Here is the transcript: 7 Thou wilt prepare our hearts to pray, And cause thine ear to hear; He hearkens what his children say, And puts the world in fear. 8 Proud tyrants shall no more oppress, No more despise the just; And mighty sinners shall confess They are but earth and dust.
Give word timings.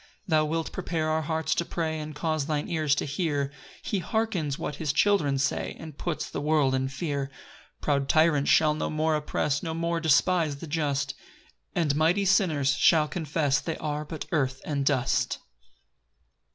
7 0.23 0.23
Thou 0.29 0.45
wilt 0.45 0.71
prepare 0.71 1.09
our 1.11 1.21
hearts 1.21 1.53
to 1.53 1.63
pray, 1.63 1.99
And 1.99 2.15
cause 2.15 2.47
thine 2.47 2.67
ear 2.67 2.87
to 2.87 3.05
hear; 3.05 3.51
He 3.83 3.99
hearkens 3.99 4.57
what 4.57 4.77
his 4.77 4.91
children 4.91 5.37
say, 5.37 5.75
And 5.79 5.95
puts 5.95 6.27
the 6.27 6.41
world 6.41 6.73
in 6.73 6.87
fear. 6.87 7.29
8 7.77 7.81
Proud 7.81 8.09
tyrants 8.09 8.49
shall 8.49 8.73
no 8.73 8.89
more 8.89 9.15
oppress, 9.15 9.61
No 9.61 9.75
more 9.75 9.99
despise 9.99 10.55
the 10.55 10.65
just; 10.65 11.13
And 11.75 11.95
mighty 11.95 12.25
sinners 12.25 12.73
shall 12.73 13.07
confess 13.07 13.59
They 13.59 13.77
are 13.77 14.03
but 14.03 14.25
earth 14.31 14.59
and 14.65 14.83
dust. 14.87 15.37